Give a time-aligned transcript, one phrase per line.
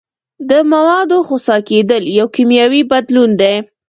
[0.49, 3.55] د موادو خسا کیدل یو کیمیاوي بدلون دی.